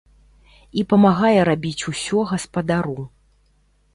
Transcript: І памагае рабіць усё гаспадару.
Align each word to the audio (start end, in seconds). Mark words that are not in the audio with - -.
І 0.81 0.83
памагае 0.93 1.41
рабіць 1.49 1.87
усё 1.91 2.19
гаспадару. 2.33 2.95